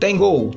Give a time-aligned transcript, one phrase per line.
[0.00, 0.54] Tem gol.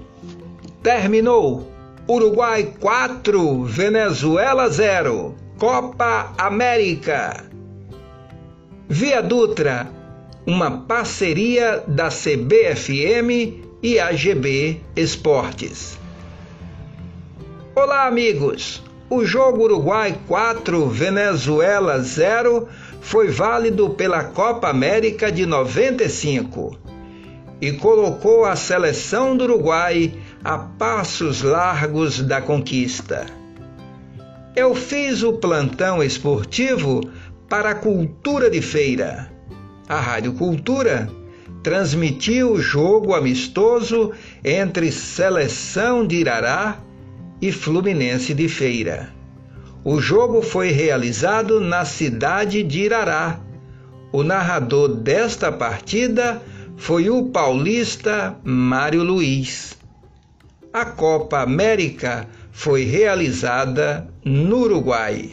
[0.82, 1.70] Terminou.
[2.08, 5.36] Uruguai 4, Venezuela 0.
[5.60, 7.44] Copa América.
[8.88, 9.90] Via Dutra,
[10.48, 16.00] uma parceria da CBFM e AGB Esportes.
[17.76, 18.82] Olá, amigos!
[19.10, 22.70] O jogo Uruguai 4, Venezuela 0
[23.02, 26.93] foi válido pela Copa América de 95
[27.64, 30.14] e colocou a seleção do Uruguai
[30.44, 33.26] a passos largos da conquista.
[34.54, 37.00] Eu fiz o plantão esportivo
[37.48, 39.32] para a Cultura de Feira.
[39.88, 41.10] A Rádio Cultura
[41.64, 44.12] transmitiu o jogo amistoso
[44.44, 46.80] entre Seleção de Irará
[47.42, 49.08] e Fluminense de Feira.
[49.86, 53.40] O jogo foi realizado na cidade de Irará.
[54.12, 56.42] O narrador desta partida
[56.78, 59.78] foi o paulista Mário Luiz.
[60.72, 65.32] A Copa América foi realizada no Uruguai.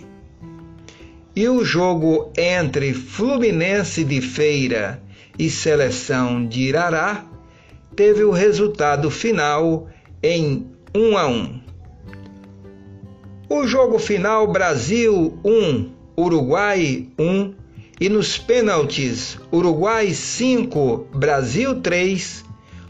[1.34, 5.02] E o jogo entre Fluminense de Feira
[5.38, 7.24] e Seleção de Irará
[7.96, 9.88] teve o resultado final
[10.22, 11.61] em 1 a 1.
[13.48, 17.59] O jogo final Brasil 1, Uruguai 1
[18.01, 22.42] e nos pênaltis Uruguai 5, Brasil 3,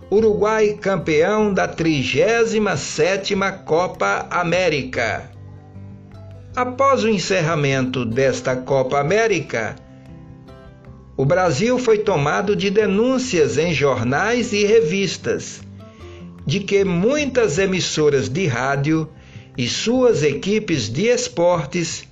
[0.09, 5.29] Uruguai campeão da 37ª Copa América.
[6.55, 9.75] Após o encerramento desta Copa América,
[11.17, 15.61] o Brasil foi tomado de denúncias em jornais e revistas
[16.47, 19.09] de que muitas emissoras de rádio
[19.59, 22.10] e suas equipes de esportes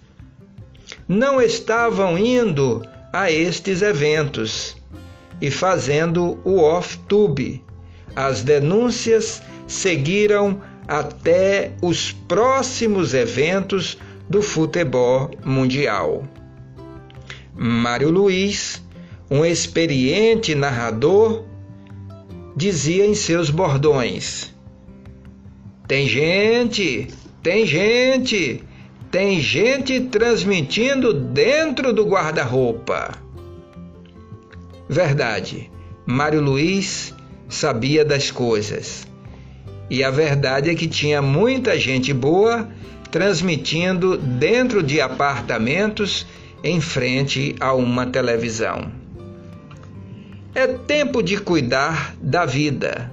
[1.09, 4.77] não estavam indo a estes eventos
[5.41, 7.65] e fazendo o off-tube.
[8.15, 13.97] As denúncias seguiram até os próximos eventos
[14.28, 16.25] do futebol mundial.
[17.56, 18.83] Mário Luiz,
[19.31, 21.44] um experiente narrador,
[22.54, 24.53] dizia em seus bordões:
[25.87, 27.09] Tem gente
[27.43, 28.62] tem gente,
[29.11, 33.15] tem gente transmitindo dentro do guarda-roupa.
[34.89, 35.71] Verdade,
[36.07, 37.15] Mário Luiz
[37.49, 39.07] sabia das coisas.
[39.91, 42.69] E a verdade é que tinha muita gente boa
[43.11, 46.27] transmitindo dentro de apartamentos
[46.63, 48.93] em frente a uma televisão.
[50.55, 53.11] É tempo de cuidar da vida.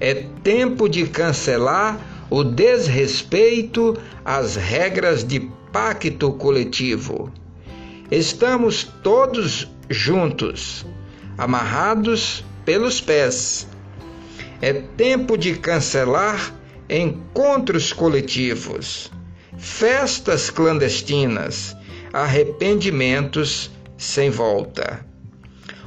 [0.00, 1.98] É tempo de cancelar
[2.30, 5.40] o desrespeito às regras de
[5.72, 7.32] pacto coletivo.
[8.10, 10.86] Estamos todos juntos,
[11.36, 13.66] amarrados pelos pés.
[14.60, 16.54] É tempo de cancelar
[16.88, 19.10] encontros coletivos,
[19.56, 21.76] festas clandestinas,
[22.12, 25.06] arrependimentos sem volta.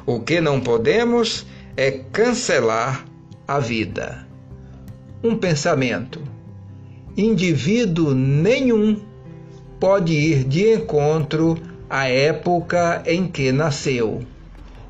[0.06, 3.06] O que não podemos é cancelar
[3.48, 4.28] a vida.
[5.24, 6.31] Um pensamento
[7.18, 9.00] indivíduo nenhum
[9.80, 11.58] pode ir de encontro
[11.90, 14.22] à época em que nasceu.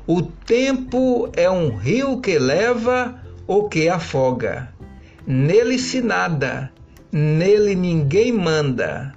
[0.06, 4.68] O tempo é um rio que leva ou que afoga.
[5.26, 6.70] Nele se nada,
[7.10, 9.14] nele ninguém manda.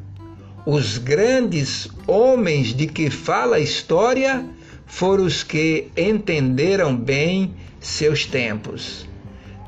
[0.65, 4.45] Os grandes homens de que fala a história
[4.85, 9.07] foram os que entenderam bem seus tempos.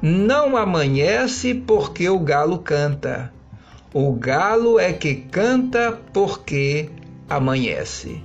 [0.01, 3.33] Não amanhece porque o galo canta.
[3.91, 6.89] O galo é que canta porque
[7.27, 8.23] amanhece.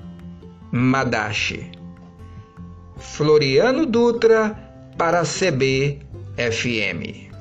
[0.71, 1.71] Madache.
[2.99, 4.55] Floriano Dutra
[4.99, 6.01] para CB
[6.37, 7.32] FM.